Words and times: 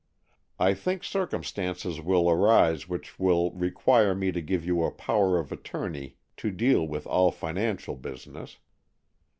I 0.57 0.73
think 0.73 1.03
circumstances 1.03 2.01
will 2.01 2.27
arise 2.27 2.89
which 2.89 3.19
will 3.19 3.51
require 3.51 4.15
me 4.15 4.31
to 4.31 4.41
give 4.41 4.65
you 4.65 4.83
a 4.83 4.89
power 4.89 5.37
of 5.37 5.51
attorney 5.51 6.15
to 6.37 6.49
deal 6.49 6.87
with 6.87 7.05
all 7.05 7.29
financial 7.31 7.95
busi 7.95 8.31
ness. 8.33 8.57